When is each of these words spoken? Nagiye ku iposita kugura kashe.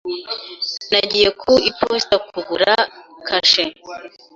Nagiye 0.91 1.29
ku 1.41 1.51
iposita 1.69 2.15
kugura 2.29 2.73
kashe. 3.27 3.63